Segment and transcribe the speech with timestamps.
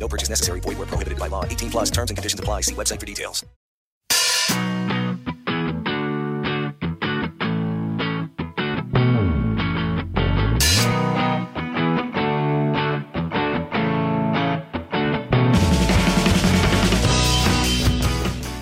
[0.00, 0.60] No purchase necessary.
[0.60, 1.44] Void where prohibited by law.
[1.44, 2.62] 18 plus terms and conditions apply.
[2.62, 3.44] See website for details.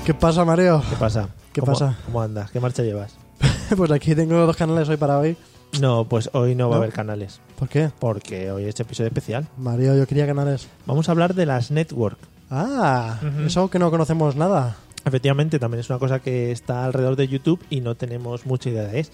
[0.04, 0.82] ¿Qué pasa, Mario?
[0.88, 1.28] ¿Qué pasa?
[1.52, 1.96] ¿Qué ¿Cómo- pasa?
[2.06, 2.50] ¿Cómo andas?
[2.50, 3.14] ¿Qué marcha llevas?
[3.76, 5.36] pues aquí tengo dos canales hoy para hoy.
[5.80, 6.82] No, pues hoy no va a ¿No?
[6.84, 7.90] haber canales, ¿Por qué?
[7.98, 9.46] porque hoy es episodio especial.
[9.58, 10.66] Mario, yo quería canales.
[10.86, 12.18] Vamos a hablar de las network.
[12.50, 13.42] Ah, Ujú.
[13.42, 14.76] eso que no conocemos nada.
[15.04, 18.84] Efectivamente, también es una cosa que está alrededor de YouTube y no tenemos mucha idea
[18.84, 19.12] de, es,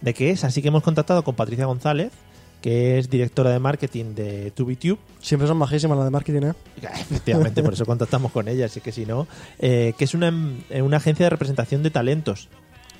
[0.00, 0.44] de qué es.
[0.44, 2.12] Así que hemos contactado con Patricia González,
[2.62, 4.98] que es directora de marketing de TubiTube.
[5.20, 6.52] Siempre son majísimas las de marketing, ¿eh?
[7.00, 9.26] Efectivamente, por eso contactamos con ella, así que si no,
[9.58, 12.48] eh, que es una, em- una agencia de representación de talentos.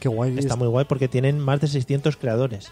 [0.00, 0.36] Qué guay.
[0.38, 2.70] Está muy guay porque tienen más de 600 creadores.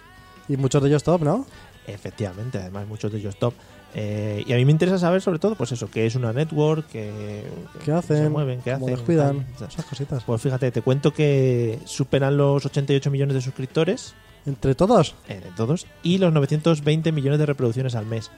[0.49, 1.47] Y muchos de ellos top, ¿no?
[1.87, 3.55] Efectivamente, además muchos de ellos top.
[3.97, 6.87] Eh, y a mí me interesa saber sobre todo, pues eso, qué es una network,
[6.89, 7.45] qué,
[7.85, 8.17] ¿Qué hacen?
[8.25, 8.97] se mueven, qué ¿Cómo hacen.
[8.97, 9.47] descuidan?
[9.59, 9.69] tal.
[9.69, 10.25] Esas cositas.
[10.25, 14.15] Pues fíjate, te cuento que superan los 88 millones de suscriptores,
[14.47, 15.15] ¿Entre todos?
[15.29, 18.31] de todos, y los 920 millones de reproducciones al mes.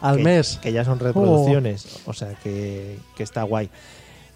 [0.00, 0.58] Al que- mes.
[0.60, 3.70] Que ya son reproducciones, o sea que, que está guay.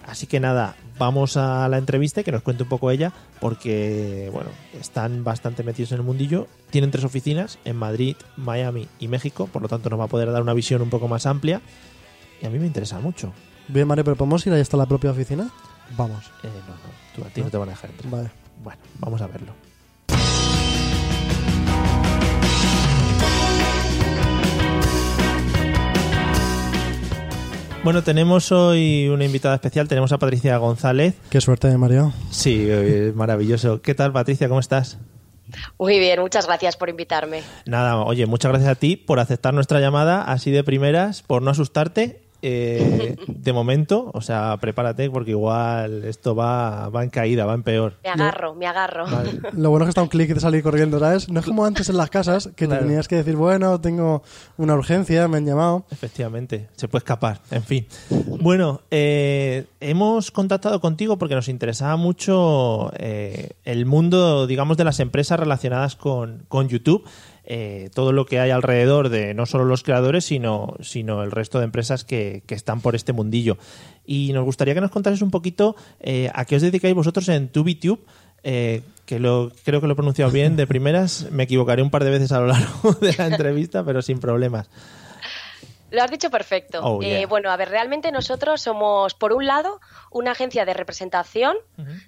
[0.08, 4.30] Así que nada, vamos a la entrevista y que nos cuente un poco ella, porque,
[4.32, 4.48] bueno,
[4.80, 6.48] están bastante metidos en el mundillo.
[6.70, 10.32] Tienen tres oficinas, en Madrid, Miami y México, por lo tanto nos va a poder
[10.32, 11.60] dar una visión un poco más amplia.
[12.40, 13.34] Y a mí me interesa mucho.
[13.68, 15.50] Bien, Mario, pero ¿podemos ir ahí hasta la propia oficina?
[15.94, 16.24] Vamos.
[16.42, 18.10] Eh, no, no, tú, a ti no te van a dejar entrar.
[18.10, 18.30] Vale.
[18.64, 19.67] Bueno, vamos a verlo.
[27.88, 31.14] Bueno, tenemos hoy una invitada especial, tenemos a Patricia González.
[31.30, 32.12] Qué suerte, Mario.
[32.30, 33.80] Sí, eh, maravilloso.
[33.80, 34.46] ¿Qué tal, Patricia?
[34.46, 34.98] ¿Cómo estás?
[35.78, 37.40] Muy bien, muchas gracias por invitarme.
[37.64, 41.50] Nada, oye, muchas gracias a ti por aceptar nuestra llamada así de primeras, por no
[41.50, 42.27] asustarte.
[42.42, 47.62] Eh, de momento, o sea, prepárate porque igual esto va, va en caída, va en
[47.62, 47.94] peor.
[48.02, 49.04] Me agarro, me agarro.
[49.10, 49.40] Vale.
[49.54, 51.28] Lo bueno es que está un clic de salir corriendo, ¿sabes?
[51.28, 52.82] No es como antes en las casas, que Claro.
[52.82, 54.22] te tenías que decir, bueno, tengo
[54.56, 55.84] una urgencia, me han llamado.
[55.90, 57.86] Efectivamente, se puede escapar, en fin.
[58.40, 65.00] Bueno, eh, hemos contactado contigo porque nos interesaba mucho eh, el mundo, digamos, de las
[65.00, 67.04] empresas relacionadas con, con YouTube,
[67.50, 71.58] eh, todo lo que hay alrededor de no solo los creadores, sino, sino el resto
[71.58, 73.56] de empresas que, que están por este mundillo.
[74.04, 77.48] Y nos gustaría que nos contases un poquito eh, a qué os dedicáis vosotros en
[77.48, 78.00] TubiTube.
[78.42, 82.04] Eh, que lo, creo que lo he pronunciado bien de primeras, me equivocaré un par
[82.04, 84.68] de veces a lo largo de la entrevista, pero sin problemas.
[85.90, 86.80] Lo has dicho perfecto.
[86.82, 91.56] Oh, Eh, bueno, a ver, realmente nosotros somos, por un lado, una agencia de representación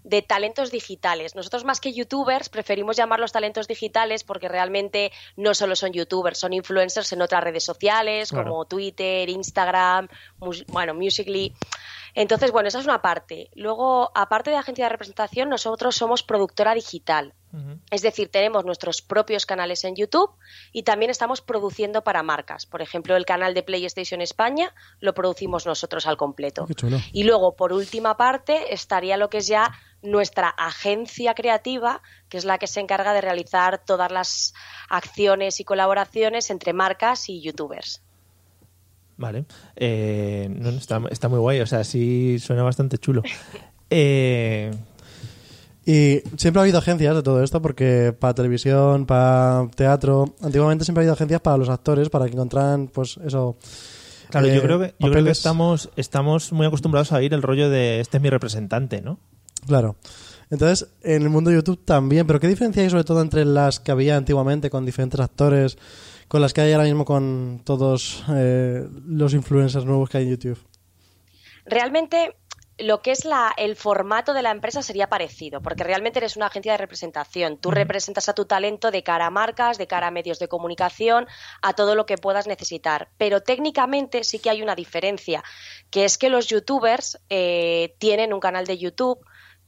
[0.05, 1.35] de talentos digitales.
[1.35, 6.53] Nosotros más que youtubers preferimos llamarlos talentos digitales porque realmente no solo son youtubers, son
[6.53, 8.51] influencers en otras redes sociales Claro.
[8.51, 10.09] como Twitter, Instagram,
[10.69, 11.55] bueno, Musical.ly.
[12.15, 13.51] Entonces, bueno, esa es una parte.
[13.55, 17.35] Luego, aparte de agencia de representación, nosotros somos productora digital.
[17.91, 20.31] Es decir, tenemos nuestros propios canales en YouTube
[20.71, 22.65] y también estamos produciendo para marcas.
[22.65, 26.69] Por ejemplo, el canal de PlayStation España lo producimos nosotros al completo.
[27.13, 32.45] Y luego, por última parte, estaría lo que es ya nuestra agencia creativa, que es
[32.45, 34.55] la que se encarga de realizar todas las
[34.89, 38.03] acciones y colaboraciones entre marcas y youtubers.
[39.21, 39.45] Vale.
[39.77, 43.23] Eh, no, no, está, está muy guay, o sea, sí suena bastante chulo.
[43.93, 44.71] Eh,
[45.85, 51.01] Y siempre ha habido agencias de todo esto, porque para televisión, para teatro, antiguamente siempre
[51.01, 53.57] ha habido agencias para los actores, para que encontraran, pues eso.
[54.29, 57.43] claro, eh, yo creo que, yo creo que estamos, estamos muy acostumbrados a oír el
[57.43, 59.19] rollo de este es mi representante, ¿no?
[59.67, 59.97] Claro.
[60.51, 63.81] Entonces, en el mundo de YouTube también, pero ¿qué diferencia hay sobre todo entre las
[63.81, 65.79] que había antiguamente con diferentes actores,
[66.31, 70.31] con las que hay ahora mismo con todos eh, los influencers nuevos que hay en
[70.31, 70.65] YouTube?
[71.65, 72.37] Realmente
[72.79, 76.47] lo que es la, el formato de la empresa sería parecido, porque realmente eres una
[76.47, 77.59] agencia de representación.
[77.59, 81.27] Tú representas a tu talento de cara a marcas, de cara a medios de comunicación,
[81.63, 83.09] a todo lo que puedas necesitar.
[83.19, 85.43] Pero técnicamente sí que hay una diferencia,
[85.91, 89.19] que es que los youtubers eh, tienen un canal de YouTube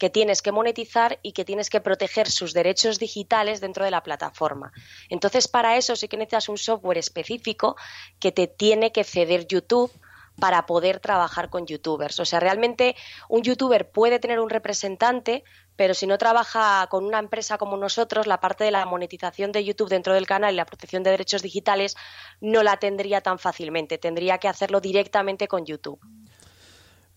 [0.03, 4.03] que tienes que monetizar y que tienes que proteger sus derechos digitales dentro de la
[4.03, 4.73] plataforma.
[5.09, 7.77] Entonces, para eso sí que necesitas un software específico
[8.19, 9.93] que te tiene que ceder YouTube
[10.41, 12.19] para poder trabajar con youtubers.
[12.19, 12.97] O sea, realmente
[13.29, 15.45] un youtuber puede tener un representante,
[15.77, 19.63] pero si no trabaja con una empresa como nosotros, la parte de la monetización de
[19.63, 21.95] YouTube dentro del canal y la protección de derechos digitales
[22.41, 23.99] no la tendría tan fácilmente.
[23.99, 26.01] Tendría que hacerlo directamente con YouTube.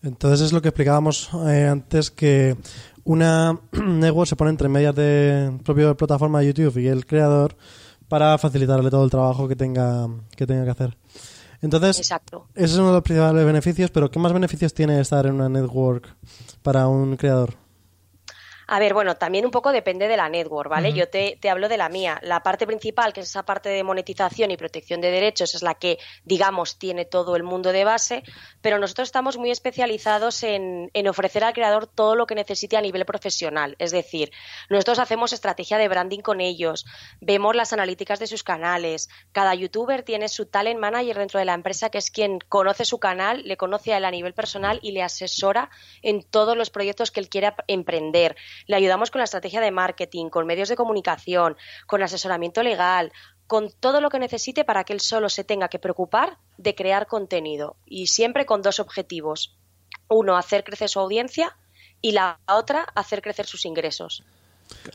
[0.02, 2.56] Entonces es lo que explicábamos eh, antes que
[3.04, 7.56] una network se pone entre medias de propio plataforma de YouTube y el creador
[8.08, 10.96] para facilitarle todo el trabajo que tenga que tenga que hacer.
[11.62, 12.48] Entonces, Exacto.
[12.54, 15.48] ese es uno de los principales beneficios, pero ¿qué más beneficios tiene estar en una
[15.48, 16.14] network
[16.62, 17.54] para un creador?
[18.68, 20.92] A ver, bueno, también un poco depende de la network, ¿vale?
[20.92, 22.18] Yo te, te, hablo de la mía.
[22.22, 25.74] La parte principal, que es esa parte de monetización y protección de derechos, es la
[25.74, 28.24] que, digamos, tiene todo el mundo de base,
[28.62, 32.80] pero nosotros estamos muy especializados en, en ofrecer al creador todo lo que necesite a
[32.80, 33.76] nivel profesional.
[33.78, 34.32] Es decir,
[34.68, 36.86] nosotros hacemos estrategia de branding con ellos,
[37.20, 39.08] vemos las analíticas de sus canales.
[39.30, 42.98] Cada youtuber tiene su talent manager dentro de la empresa, que es quien conoce su
[42.98, 45.70] canal, le conoce a él a nivel personal y le asesora
[46.02, 48.34] en todos los proyectos que él quiera emprender
[48.66, 51.56] le ayudamos con la estrategia de marketing, con medios de comunicación,
[51.86, 53.12] con asesoramiento legal,
[53.46, 57.06] con todo lo que necesite para que él solo se tenga que preocupar de crear
[57.06, 59.56] contenido y siempre con dos objetivos.
[60.08, 61.56] Uno, hacer crecer su audiencia
[62.00, 64.24] y la otra, hacer crecer sus ingresos.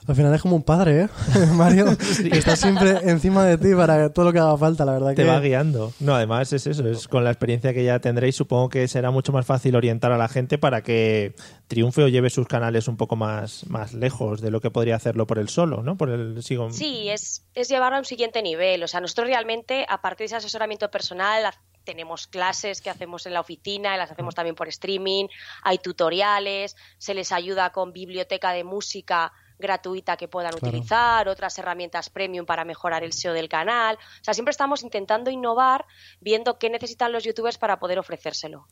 [0.08, 1.10] Al final es como un padre, ¿eh?
[1.54, 2.30] Mario, sí.
[2.30, 5.10] que está siempre encima de ti para todo lo que haga falta, la verdad.
[5.10, 5.26] Te que...
[5.26, 5.94] va guiando.
[6.00, 9.32] No, además es eso, es con la experiencia que ya tendréis, supongo que será mucho
[9.32, 11.36] más fácil orientar a la gente para que
[11.68, 15.28] triunfe o lleve sus canales un poco más, más lejos de lo que podría hacerlo
[15.28, 15.98] por él solo, ¿no?
[15.98, 16.72] Por el sigo...
[16.72, 18.84] Sí, es, es llevarlo a un siguiente nivel.
[18.84, 21.52] O sea, nosotros realmente, a partir de ese asesoramiento personal,
[21.84, 25.26] tenemos clases que hacemos en la oficina, las hacemos también por streaming,
[25.64, 30.68] hay tutoriales, se les ayuda con biblioteca de música gratuita que puedan claro.
[30.68, 33.96] utilizar, otras herramientas premium para mejorar el SEO del canal.
[33.96, 35.86] O sea, siempre estamos intentando innovar,
[36.20, 38.68] viendo qué necesitan los youtubers para poder ofrecérselo.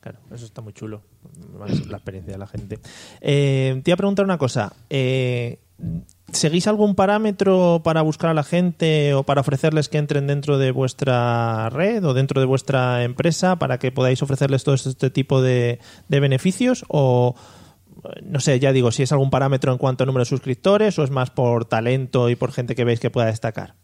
[0.00, 1.02] Claro, eso está muy chulo.
[1.88, 2.78] La experiencia de la gente.
[3.20, 4.72] Eh, te iba a preguntar una cosa.
[4.88, 5.60] Eh,
[6.32, 10.70] ¿Seguís algún parámetro para buscar a la gente o para ofrecerles que entren dentro de
[10.70, 15.80] vuestra red o dentro de vuestra empresa para que podáis ofrecerles todo este tipo de,
[16.08, 16.84] de beneficios?
[16.88, 17.34] ¿O,
[18.22, 21.04] no sé, ya digo, si es algún parámetro en cuanto a número de suscriptores o
[21.04, 23.74] es más por talento y por gente que veis que pueda destacar?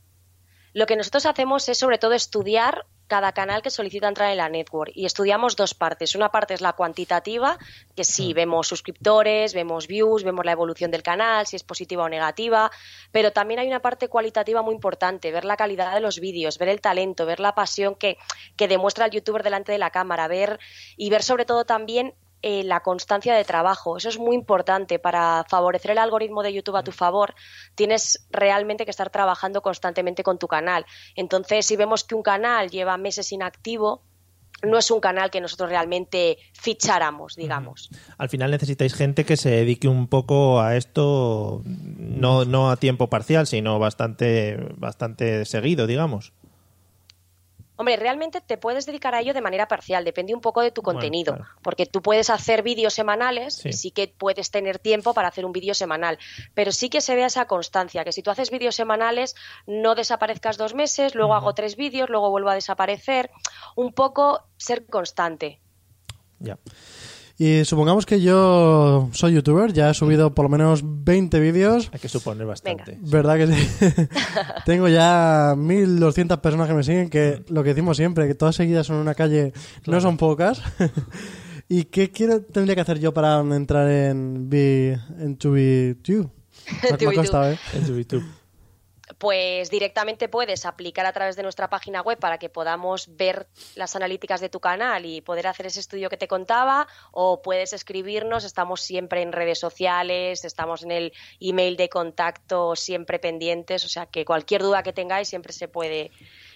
[0.73, 4.49] Lo que nosotros hacemos es sobre todo estudiar cada canal que solicita entrar en la
[4.49, 6.15] network y estudiamos dos partes.
[6.15, 7.59] Una parte es la cuantitativa,
[7.95, 12.09] que sí, vemos suscriptores, vemos views, vemos la evolución del canal, si es positiva o
[12.09, 12.71] negativa,
[13.13, 16.69] pero también hay una parte cualitativa muy importante, ver la calidad de los vídeos, ver
[16.69, 18.19] el talento, ver la pasión que,
[18.57, 20.59] que demuestra el youtuber delante de la cámara, ver
[20.97, 23.97] y ver sobre todo también eh, la constancia de trabajo.
[23.97, 27.35] Eso es muy importante para favorecer el algoritmo de YouTube a tu favor.
[27.75, 30.87] Tienes realmente que estar trabajando constantemente con tu canal.
[31.15, 34.03] Entonces, si vemos que un canal lleva meses inactivo,
[34.63, 37.91] no es un canal que nosotros realmente ficháramos, digamos.
[38.17, 43.09] Al final necesitáis gente que se dedique un poco a esto, no, no a tiempo
[43.09, 46.33] parcial, sino bastante, bastante seguido, digamos.
[47.77, 50.83] Hombre, realmente te puedes dedicar a ello de manera parcial, depende un poco de tu
[50.83, 51.61] contenido, bueno, claro.
[51.63, 53.69] porque tú puedes hacer vídeos semanales sí.
[53.69, 56.19] y sí que puedes tener tiempo para hacer un vídeo semanal,
[56.55, 59.35] pero sí que se vea esa constancia, que si tú haces vídeos semanales
[59.67, 61.39] no desaparezcas dos meses, luego uh -huh.
[61.39, 63.31] hago tres vídeos, luego vuelvo a desaparecer,
[63.75, 65.61] un poco ser constante.
[66.39, 66.59] Ya.
[67.39, 71.91] Y supongamos que yo soy youtuber, ya he subido por lo menos 20 vídeos.
[71.93, 72.93] Hay que suponer bastante.
[72.93, 73.11] Venga.
[73.11, 74.09] ¿Verdad que sí?
[74.65, 78.87] Tengo ya 1200 personas que me siguen, que lo que decimos siempre, que todas seguidas
[78.87, 79.53] son en una calle,
[79.83, 79.99] claro.
[79.99, 80.63] no son pocas.
[81.69, 86.31] ¿Y qué quiero, tendría que hacer yo para entrar en, B, en TubiTube?
[86.99, 87.59] Me, me costado, ¿eh?
[87.75, 88.25] En TubiTube
[89.19, 93.97] pues directamente puedes aplicar a través de nuestra página web para que podamos ver las
[93.97, 98.45] analíticas de tu canal y poder hacer ese estudio que te contaba o puedes escribirnos,
[98.45, 104.07] estamos siempre en redes sociales, estamos en el email de contacto siempre pendientes, o sea
[104.07, 106.11] que cualquier duda que tengáis siempre se puede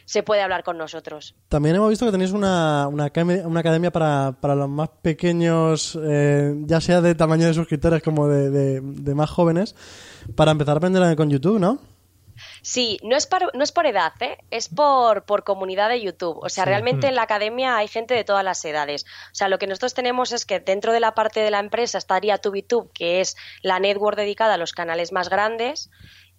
[0.05, 1.37] se puede hablar con nosotros.
[1.49, 6.81] También hemos visto que tenéis una, una, academia para, para, los más pequeños, eh, ya
[6.81, 9.77] sea de tamaño de suscriptores como de, de, de más jóvenes,
[10.35, 11.79] para empezar a aprender con YouTube, ¿no?
[12.63, 14.39] Sí, no es, por, no es por edad, ¿eh?
[14.51, 16.39] es por, por comunidad de YouTube.
[16.43, 16.71] O sea, sí.
[16.71, 19.05] realmente en la academia hay gente de todas las edades.
[19.05, 21.99] O sea, lo que nosotros tenemos es que dentro de la parte de la empresa
[21.99, 25.91] estaría TubiTube, que es la network dedicada a los canales más grandes,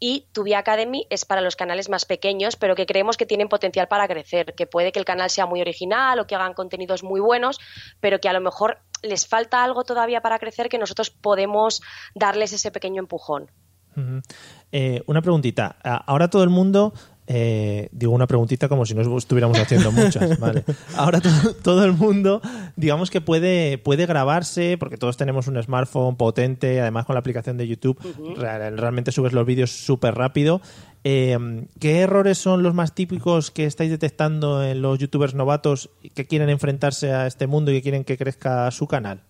[0.03, 3.87] y Tubi Academy es para los canales más pequeños, pero que creemos que tienen potencial
[3.87, 7.19] para crecer, que puede que el canal sea muy original o que hagan contenidos muy
[7.19, 7.59] buenos,
[7.99, 11.83] pero que a lo mejor les falta algo todavía para crecer que nosotros podemos
[12.15, 13.51] darles ese pequeño empujón.
[13.95, 14.23] Uh -huh.
[14.71, 15.75] eh, una preguntita.
[15.83, 16.93] Ahora todo el mundo
[17.33, 20.37] Eh, digo una preguntita como si no estuviéramos haciendo muchas.
[20.37, 20.65] Vale.
[20.97, 22.41] Ahora todo, todo, el mundo,
[22.75, 27.55] digamos que puede, puede grabarse, porque todos tenemos un smartphone potente, además con la aplicación
[27.55, 27.97] de YouTube,
[28.35, 30.61] realmente subes los vídeos súper rápido.
[31.05, 36.27] Eh, ¿Qué errores son los más típicos que estáis detectando en los youtubers novatos que
[36.27, 39.21] quieren enfrentarse a este mundo y que quieren que crezca su canal?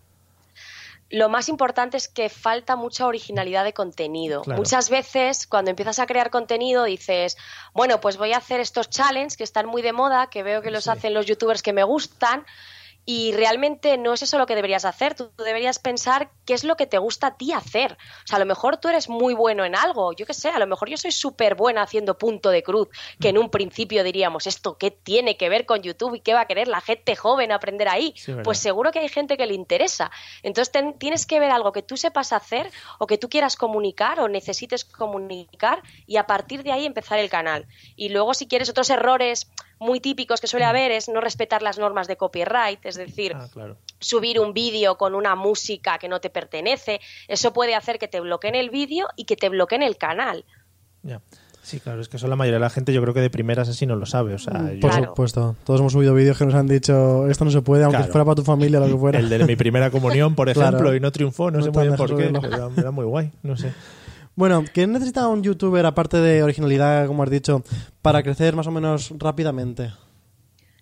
[1.12, 4.44] Lo más importante es que falta mucha originalidad de contenido.
[4.46, 7.38] Muchas veces cuando empiezas a crear contenido dices,
[7.74, 10.72] bueno, pues voy a hacer estos challenges que están muy de moda, que veo que
[10.72, 12.46] los hacen los youtubers que me gustan,
[13.06, 15.16] y realmente no es eso lo que deberías hacer.
[15.16, 17.94] Tú, deberías pensar qué es lo que te gusta a ti hacer.
[17.94, 20.14] O sea, a lo mejor tú eres muy bueno en algo.
[20.14, 22.90] Yo qué sé, a lo mejor yo soy súper buena haciendo punto de cruz,
[23.20, 26.42] que en un principio diríamos, ¿esto qué tiene que ver con YouTube y qué va
[26.42, 28.14] a querer la gente joven aprender ahí?
[28.44, 30.12] pues seguro que hay gente que le interesa.
[30.44, 34.28] Entonces tienes que ver algo que tú sepas hacer o que tú quieras comunicar o
[34.28, 37.68] necesites comunicar y a partir de ahí empezar el canal.
[37.96, 39.50] Y luego si quieres otros errores
[39.82, 43.48] muy típicos que suele haber es no respetar las normas de copyright, es decir, ah,
[44.00, 47.02] subir un vídeo con una música que no te pertenece.
[47.28, 50.46] Eso puede hacer que te bloqueen el vídeo y que te bloqueen el canal.
[51.02, 51.20] Ya.
[51.64, 53.70] Sí, claro, es que eso la mayoría de la gente yo creo que de primeras
[53.70, 54.36] así no lo sabe.
[54.36, 55.56] O sea, mm, Por supuesto.
[55.64, 58.36] Todos hemos subido vídeos que nos han dicho esto no se puede, aunque fuera para
[58.36, 59.20] tu familia lo que fuera.
[59.20, 62.16] El de mi primera comunión, por ejemplo, y no triunfó, no, sé muy bien por
[62.16, 62.32] qué.
[62.78, 63.74] Era muy guay, no sé.
[64.36, 67.64] Bueno, ¿qué necesita un youtuber, aparte de originalidad, como has dicho,
[68.02, 69.92] para crecer más o menos rápidamente?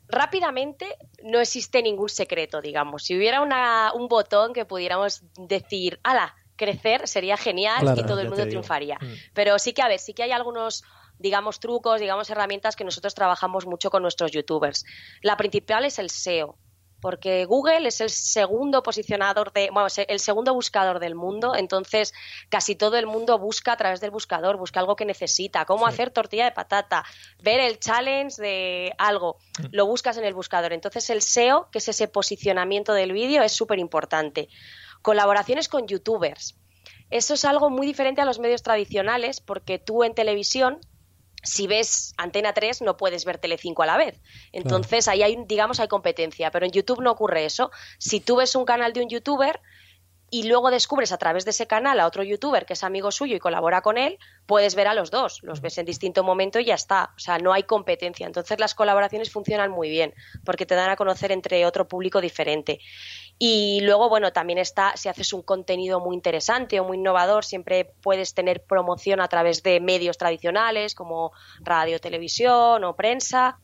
[0.07, 3.03] Rápidamente no existe ningún secreto, digamos.
[3.03, 8.47] Si hubiera un botón que pudiéramos decir, ala, crecer sería genial y todo el mundo
[8.47, 8.97] triunfaría.
[9.01, 9.13] Mm.
[9.33, 10.83] Pero sí que, a ver, sí que hay algunos
[11.19, 14.85] digamos, trucos, digamos, herramientas que nosotros trabajamos mucho con nuestros youtubers.
[15.21, 16.57] La principal es el SEO
[17.01, 22.13] porque Google es el segundo posicionador de, bueno, el segundo buscador del mundo, entonces
[22.49, 26.11] casi todo el mundo busca a través del buscador, busca algo que necesita, cómo hacer
[26.11, 27.03] tortilla de patata,
[27.41, 29.65] ver el challenge de algo, mm.
[29.71, 30.73] lo buscas en el buscador.
[30.73, 34.49] Entonces el SEO, que es ese posicionamiento del vídeo, es súper importante.
[35.01, 36.55] Colaboraciones con youtubers.
[37.09, 40.79] Eso es algo muy diferente a los medios tradicionales porque tú en televisión
[41.43, 44.19] si ves Antena 3 no puedes ver Telecinco a la vez.
[44.51, 47.71] Entonces ahí hay, digamos, hay competencia, pero en YouTube no ocurre eso.
[47.97, 49.59] Si tú ves un canal de un youtuber
[50.31, 53.35] y luego descubres a través de ese canal a otro youtuber que es amigo suyo
[53.35, 56.65] y colabora con él, puedes ver a los dos, los ves en distinto momento y
[56.65, 57.11] ya está.
[57.15, 58.27] O sea, no hay competencia.
[58.27, 60.13] Entonces las colaboraciones funcionan muy bien
[60.45, 62.79] porque te dan a conocer entre otro público diferente.
[63.37, 67.93] Y luego, bueno, también está, si haces un contenido muy interesante o muy innovador, siempre
[68.01, 71.31] puedes tener promoción a través de medios tradicionales como
[71.61, 73.59] radio, televisión o prensa.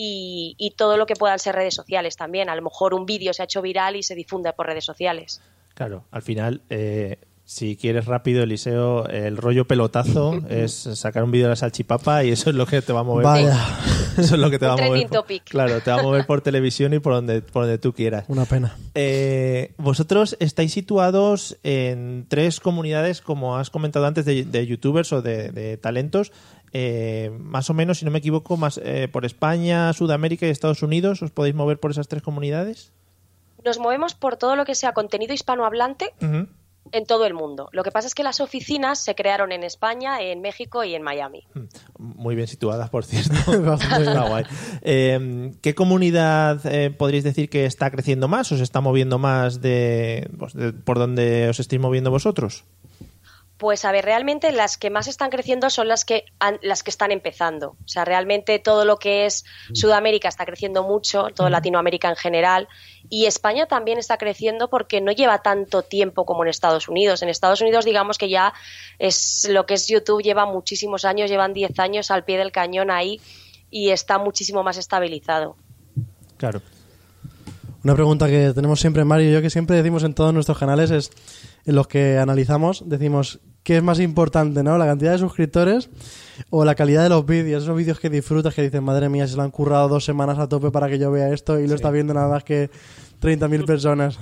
[0.00, 2.48] Y, y todo lo que puedan ser redes sociales también.
[2.48, 5.40] A lo mejor un vídeo se ha hecho viral y se difunde por redes sociales.
[5.78, 7.18] Claro, al final eh,
[7.48, 12.30] si quieres rápido, Eliseo, el rollo pelotazo es sacar un vídeo de la salchipapa y
[12.30, 13.24] eso es lo que te va a mover.
[13.24, 13.56] Vaya.
[14.18, 15.08] eso es lo que te va a mover.
[15.44, 18.26] claro, te va a mover por televisión y por donde, por donde tú quieras.
[18.28, 18.76] Una pena.
[18.94, 25.78] Eh, vosotros estáis situados en tres comunidades, como has comentado antes, de, youtubers o de,
[25.80, 26.32] talentos.
[26.74, 30.82] Eh, más o menos, si no me equivoco, más eh, por España, Sudamérica y Estados
[30.82, 31.22] Unidos.
[31.22, 32.92] ¿Os podéis mover por esas tres comunidades?
[33.64, 36.14] Nos movemos por todo lo que sea contenido hispanohablante
[36.92, 37.68] en todo el mundo.
[37.72, 41.02] Lo que pasa es que las oficinas se crearon en España, en México y en
[41.02, 41.46] Miami.
[41.98, 43.34] Muy bien situadas, por cierto.
[44.82, 49.60] Em, ¿Qué comunidad eh, podríais decir que está creciendo más o se está moviendo más
[49.60, 52.64] de, pues, de por donde os estéis moviendo vosotros?
[53.58, 56.26] Pues a ver, realmente las que más están creciendo son las que
[56.62, 57.70] las que están empezando.
[57.70, 62.68] O sea, realmente todo lo que es Sudamérica está creciendo mucho, todo Latinoamérica en general,
[63.10, 67.20] y España también está creciendo porque no lleva tanto tiempo como en Estados Unidos.
[67.22, 68.54] En Estados Unidos, digamos que ya
[69.00, 72.92] es lo que es YouTube lleva muchísimos años, llevan 10 años al pie del cañón
[72.92, 73.20] ahí
[73.70, 75.56] y está muchísimo más estabilizado.
[76.36, 76.62] Claro.
[77.82, 80.90] Una pregunta que tenemos siempre Mario y yo que siempre decimos en todos nuestros canales
[80.90, 81.10] es
[81.64, 84.78] en los que analizamos, decimos qué es más importante, ¿no?
[84.78, 85.90] La cantidad de suscriptores
[86.48, 89.36] o la calidad de los vídeos, esos vídeos que disfrutas que dices, madre mía, se
[89.36, 91.90] lo han currado dos semanas a tope para que yo vea esto y lo está
[91.90, 92.70] viendo nada más que
[93.20, 94.18] 30.000 personas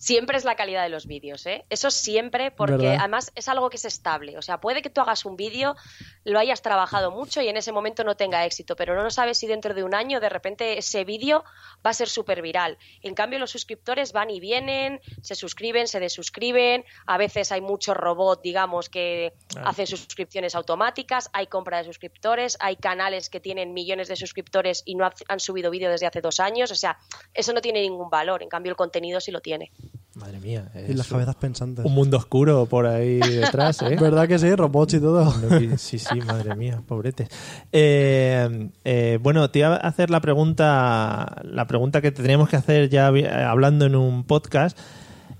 [0.00, 1.66] siempre es la calidad de los vídeos, ¿eh?
[1.68, 4.38] Eso siempre, porque además es algo que es estable.
[4.38, 5.76] O sea, puede que tú hagas un vídeo,
[6.24, 9.46] lo hayas trabajado mucho y en ese momento no tenga éxito, pero no sabes si
[9.46, 11.44] dentro de un año de repente ese vídeo
[11.84, 12.78] va a ser súper viral.
[13.02, 17.94] En cambio, los suscriptores van y vienen, se suscriben, se desuscriben, a veces hay muchos
[17.94, 24.08] robots, digamos, que hacen suscripciones automáticas, hay compra de suscriptores, hay canales que tienen millones
[24.08, 26.70] de suscriptores y no han subido vídeo desde hace dos años.
[26.70, 26.96] O sea,
[27.34, 29.70] eso no tiene ningún valor, en cambio el contenido sí lo tiene.
[30.20, 30.70] Madre mía.
[30.88, 31.84] Y las cabezas pensantes.
[31.84, 33.96] Un mundo oscuro por ahí detrás, ¿eh?
[34.00, 34.54] ¿Verdad que sí?
[34.54, 35.32] Robots y todo.
[35.78, 37.28] Sí, sí, madre mía, pobretes.
[37.72, 42.88] Eh, eh, bueno, te iba a hacer la pregunta, la pregunta que teníamos que hacer
[42.90, 44.78] ya hablando en un podcast.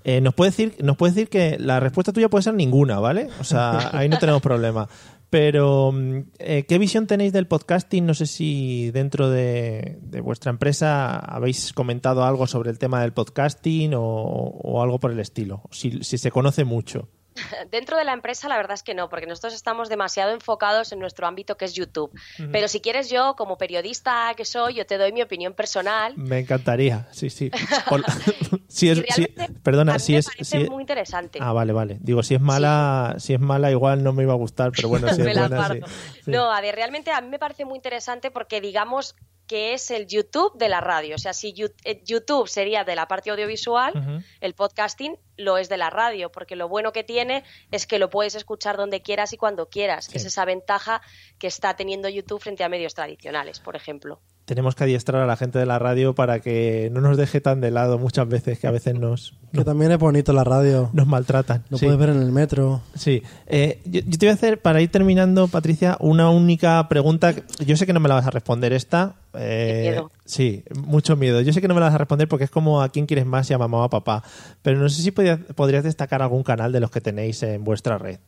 [0.03, 3.29] Eh, nos puede decir, nos puede decir que la respuesta tuya puede ser ninguna, ¿vale?
[3.39, 4.89] O sea, ahí no tenemos problema.
[5.31, 8.05] Pero, mm, eh, ¿qué visión tenéis del podcasting?
[8.05, 13.93] No sé si dentro de, vuestra empresa habéis comentado algo sobre el tema del podcasting
[13.95, 15.63] o, algo por el estilo.
[15.71, 17.07] Si se conoce mucho.
[17.71, 20.99] Dentro de la empresa, la verdad es que no, porque nosotros estamos demasiado enfocados en
[20.99, 22.11] nuestro ámbito que es YouTube.
[22.51, 26.13] Pero si quieres, yo, como periodista que soy, yo te doy mi opinión personal.
[26.17, 27.49] Me encantaría, sí, sí.
[27.89, 28.03] Por-
[28.67, 29.27] si es, si-
[29.63, 31.39] perdona, a mí si me es, parece si es- muy interesante.
[31.41, 31.97] Ah, vale, vale.
[32.01, 35.07] Digo, si es mala, si es mala igual no me iba a gustar, pero bueno,
[35.13, 35.79] si es buena, sí.
[36.25, 39.15] No, a ver, realmente a mí me parece muy interesante porque digamos
[39.51, 41.15] que es el YouTube de la radio.
[41.15, 41.53] O sea, si
[41.83, 46.55] eh, YouTube sería de la parte audiovisual, el podcasting lo es de la radio, porque
[46.55, 50.05] lo bueno que tiene es que lo puedes escuchar donde quieras y cuando quieras.
[50.05, 50.15] Sí.
[50.15, 51.01] Es esa ventaja
[51.37, 54.21] que está teniendo YouTube frente a medios tradicionales, por ejemplo.
[54.51, 57.61] Tenemos que adiestrar a la gente de la radio para que no nos deje tan
[57.61, 60.89] de lado muchas veces, que a veces nos, Que también es bonito la radio.
[60.91, 61.63] nos maltratan.
[61.69, 61.85] Lo Sí.
[61.85, 62.81] puedes ver en el metro.
[62.93, 67.33] Sí, Eh, yo, yo te voy a hacer, para ir terminando, Patricia, una única pregunta.
[67.65, 69.15] Yo sé que no me la vas a responder esta.
[69.35, 70.11] eh, Qué miedo.
[70.25, 71.39] Sí, mucho miedo.
[71.39, 73.25] Yo sé que no me la vas a responder porque es como a quién quieres
[73.25, 74.21] más y a mamá o a papá.
[74.63, 77.97] Pero no sé si podías- podrías destacar algún canal de los que tenéis en vuestra
[77.97, 78.19] red.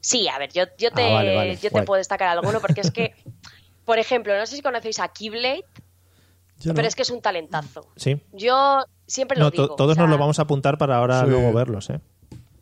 [0.00, 2.80] Sí, a ver, yo, yo Ah, te, vale, vale, yo te puedo destacar alguno porque
[2.80, 3.12] es que,
[3.84, 5.64] por ejemplo, no sé si conocéis a Keyblade,
[6.58, 6.74] Yo no.
[6.74, 7.88] pero es que es un talentazo.
[7.96, 8.20] Sí.
[8.32, 9.76] Yo siempre lo No, to- digo.
[9.76, 11.26] todos o sea, nos lo vamos a apuntar para ahora Sí.
[11.30, 12.00] luego verlos, ¿eh?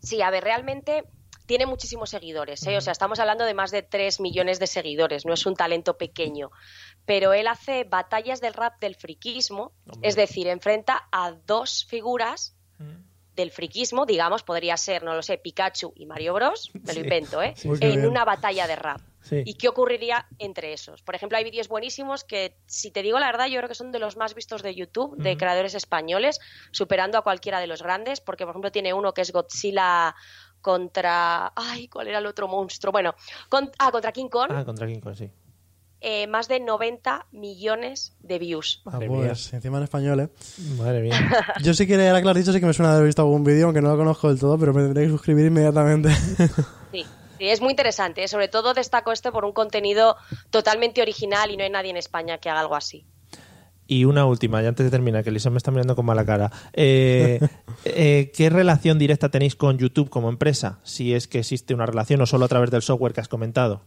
[0.01, 1.05] Sí, a ver, realmente
[1.47, 2.77] tiene muchísimos seguidores, ¿eh?
[2.77, 5.97] O sea, estamos hablando de más de 3 millones de seguidores, no es un talento
[5.99, 6.51] pequeño.
[7.05, 10.09] Pero él hace batallas del rap del friquismo, Hombre.
[10.09, 12.57] es decir, enfrenta a dos figuras
[13.37, 16.99] del friquismo, digamos, podría ser, no lo sé, Pikachu y Mario Bros, me Sí.
[16.99, 17.55] lo invento, ¿eh?
[17.57, 17.69] Sí.
[17.69, 18.07] en Bien.
[18.07, 19.01] una batalla de rap.
[19.23, 19.43] Sí.
[19.47, 21.01] ¿Y qué ocurriría entre esos?
[21.03, 23.93] Por ejemplo, hay vídeos buenísimos que, si te digo la verdad, yo creo que son
[23.93, 26.41] de los más vistos de YouTube, de creadores españoles,
[26.73, 30.15] superando a cualquiera de los grandes, porque, por ejemplo, tiene uno que es Godzilla
[30.61, 31.53] contra...
[31.57, 32.93] Ay, ¿cuál era el otro monstruo?
[32.93, 33.15] Bueno,
[33.49, 35.31] con- ah, contra King Kong, Ah, contra King Kong, sí.
[36.01, 38.83] eh, más de 90 millones de views.
[38.87, 40.29] Ah, pues, encima en español, ¿eh?
[40.79, 41.13] Madre mía.
[41.63, 43.67] Yo sí que era claro dicho, sí que me suena de haber visto algún vídeo,
[43.67, 46.11] aunque no lo conozco del todo, pero me tendré que suscribir inmediatamente.
[46.91, 47.05] Sí.
[47.43, 48.23] Sí, es muy interesante.
[48.23, 48.29] ¿eh?
[48.29, 50.17] Sobre todo destaco este por un contenido
[50.51, 53.05] totalmente original y no hay nadie en España que haga algo así.
[53.89, 56.53] Y una última, ya antes de terminar, que Lisa me está mirando con mala cara.
[56.73, 57.41] Eh,
[57.85, 60.79] eh, ¿Qué relación directa tenéis con YouTube como empresa?
[60.85, 63.83] Si es que existe una relación o solo a través del software que has comentado.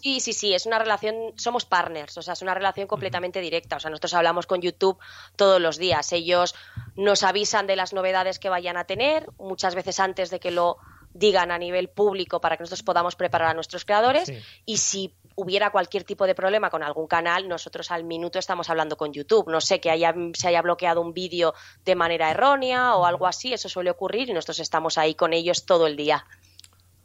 [0.00, 3.76] Sí, sí, sí, es una relación, somos partners, o sea, es una relación completamente directa.
[3.76, 4.98] O sea, nosotros hablamos con YouTube
[5.36, 6.12] todos los días.
[6.14, 6.54] Ellos
[6.96, 10.78] nos avisan de las novedades que vayan a tener, muchas veces antes de que lo
[11.14, 14.26] digan a nivel público para que nosotros podamos preparar a nuestros creadores.
[14.26, 14.38] Sí.
[14.66, 18.96] Y si hubiera cualquier tipo de problema con algún canal, nosotros al minuto estamos hablando
[18.96, 19.48] con YouTube.
[19.48, 23.52] No sé que haya, se haya bloqueado un vídeo de manera errónea o algo así,
[23.52, 26.26] eso suele ocurrir y nosotros estamos ahí con ellos todo el día.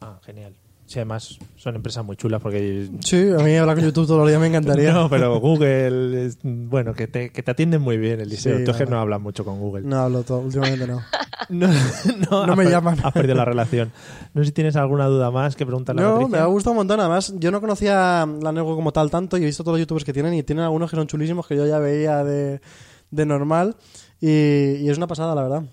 [0.01, 0.55] Ah, genial.
[0.89, 2.89] Sí, además son empresas muy chulas porque...
[3.01, 4.91] sí, a mí hablar con YouTube todos los días me encantaría.
[4.91, 8.57] No, pero Google, es- bueno, que te, que te atienden muy bien, Eliseo.
[8.57, 9.83] Sí, Tú es que no hablas mucho con Google.
[9.83, 10.99] No hablo todo, últimamente no.
[11.49, 12.97] No, no, No has me per- llaman.
[13.03, 13.91] Has perdido la relación.
[14.33, 16.37] No sé si tienes alguna duda más que preguntarle a No, Patricia.
[16.37, 16.99] me ha gustado un montón.
[16.99, 20.03] Además, yo no conocía la Nego como tal tanto y he visto todos los youtubers
[20.05, 22.61] que tienen y tienen algunos que son chulísimos que yo ya veía de,
[23.11, 23.75] de normal
[24.19, 24.27] y,
[24.77, 25.63] y es una pasada, la verdad.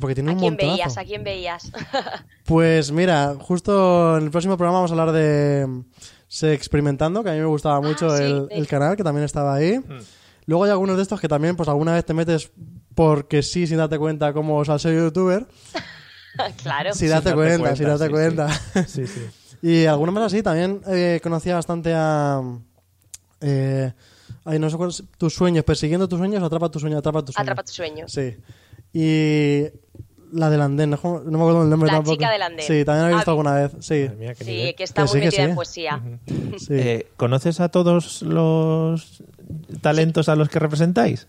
[0.00, 0.76] Porque tiene ¿A un quién montonazo.
[0.76, 0.98] veías?
[0.98, 1.72] ¿A quién veías?
[2.44, 5.82] Pues mira, justo en el próximo programa vamos a hablar de
[6.28, 9.54] Se Experimentando, que a mí me gustaba mucho Ah, sí, el, canal, que también estaba
[9.54, 9.78] ahí.
[9.78, 9.98] Mm.
[10.46, 12.50] Luego hay algunos de estos que también, pues alguna vez te metes
[12.94, 15.46] porque sí, sin darte cuenta como salseo youtuber.
[16.62, 16.94] claro.
[16.94, 18.48] Sin darte cuenta, sin darte sí, cuenta.
[18.86, 19.20] Sí, sí.
[19.60, 22.40] Y algunos más así, también eh, conocía bastante a...
[23.40, 23.92] Eh,
[24.44, 27.34] ay, no sé cuál es, tus sueños, persiguiendo tus sueños, atrapa tus sueños, atrapa tus
[27.34, 27.50] sueños.
[27.50, 28.12] Atrapa tus sueños.
[28.12, 28.36] Sí.
[28.92, 29.64] Y
[30.32, 32.16] la del andén, no, no me acuerdo el nombre La tampoco.
[32.16, 32.66] chica del andén.
[32.66, 33.72] Sí, también la he visto Ah, alguna vez.
[33.80, 34.02] Sí.
[34.04, 34.74] Madre mía, qué Sí, nivel.
[34.74, 35.48] que está Que muy sí, metida sí.
[35.50, 36.02] en poesía.
[36.58, 36.66] sí.
[36.74, 39.22] Eh, ¿Conoces a todos los
[39.80, 41.26] talentos a los que representáis?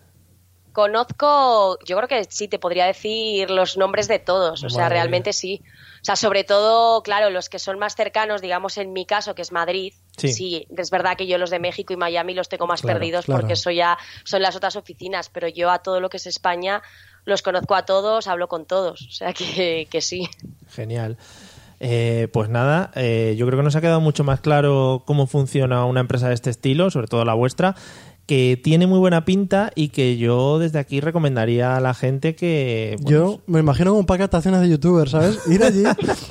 [0.71, 4.95] Conozco, yo creo que sí te podría decir los nombres de todos, o sea, Madre
[4.95, 5.61] realmente sí.
[6.01, 9.41] O sea, sobre todo, claro, los que son más cercanos, digamos en mi caso, que
[9.41, 10.31] es Madrid, Sí.
[10.31, 13.25] sí, es verdad que yo los de México y Miami los tengo más Claro, perdidos
[13.25, 13.41] claro.
[13.41, 16.81] porque eso ya son las otras oficinas, pero yo a todo lo que es España
[17.25, 20.27] los conozco a todos, hablo con todos, o sea que, que sí.
[20.69, 21.17] Genial.
[21.81, 25.85] Eh, pues nada, eh, yo creo que nos ha quedado mucho más claro cómo funciona
[25.85, 27.75] una empresa de este estilo, sobre todo la vuestra.
[28.27, 32.95] que tiene muy buena pinta y que yo desde aquí recomendaría a la gente que...
[33.01, 35.39] bueno, Yo me imagino como un pack de actuaciones de youtubers, ¿sabes?
[35.49, 35.83] Ir allí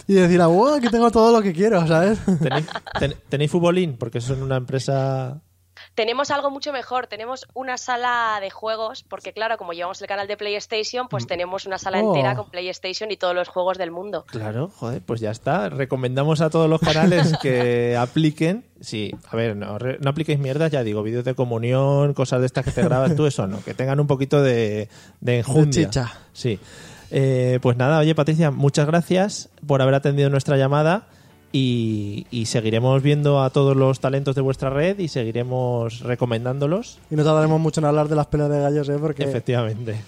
[0.06, 2.20] y decir, ah, wow, aquí tengo todo lo que quiero, ¿sabes?
[2.40, 2.66] ¿Tenéis,
[3.00, 3.96] ten- tenéis futbolín?
[3.98, 5.40] Porque son una empresa...
[5.98, 10.28] Tenemos algo mucho mejor, tenemos una sala de juegos, porque claro, como llevamos el canal
[10.28, 12.14] de PlayStation, pues tenemos una sala Oh.
[12.14, 14.24] entera con PlayStation y todos los juegos del mundo.
[14.28, 15.68] Claro, joder, pues ya está.
[15.70, 18.64] Recomendamos a todos los canales que apliquen.
[18.80, 22.46] Sí, a ver, no, re- no apliquéis mierdas, ya digo, vídeos de comunión, cosas de
[22.46, 24.88] estas que te grabas tú, eso no, que tengan un poquito de,
[25.20, 25.86] de enjundia.
[25.86, 26.12] chicha.
[26.32, 26.60] Sí.
[27.10, 31.08] Eh, pues nada, oye Patricia, muchas gracias por haber atendido nuestra llamada
[31.52, 36.98] y, y seguiremos viendo a todos los talentos de vuestra red y seguiremos recomendándolos.
[37.10, 38.98] Y no tardaremos mucho en hablar de las peleas de gallos, ¿eh?
[39.00, 40.00] Porque Efectivamente,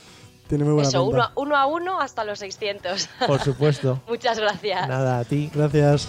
[0.48, 3.08] tiene muy buena Eso, uno, a- uno a uno hasta los 600.
[3.26, 4.00] por supuesto.
[4.08, 4.88] Muchas gracias.
[4.88, 5.50] Nada, a ti.
[5.54, 6.08] Gracias.